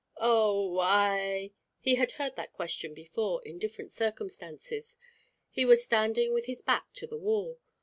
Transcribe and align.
"Oh 0.17 0.79
I" 0.79 1.51
He 1.79 1.93
had 1.93 2.13
heard 2.13 2.35
that 2.35 2.53
question 2.53 2.95
before, 2.95 3.39
in 3.45 3.59
different 3.59 3.91
circumstances. 3.91 4.97
He 5.51 5.63
was 5.63 5.83
standing 5.83 6.33
with 6.33 6.45
his 6.47 6.63
back 6.63 6.91
to 6.93 7.05
the 7.05 7.19
wall. 7.19 7.59